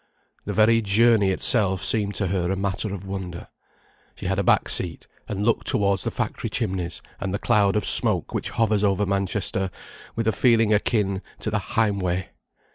[0.45, 3.49] The very journey itself seemed to her a matter of wonder.
[4.15, 7.85] She had a back seat, and looked towards the factory chimneys, and the cloud of
[7.85, 9.69] smoke which hovers over Manchester,
[10.15, 12.23] with a feeling akin to the "Heimweh."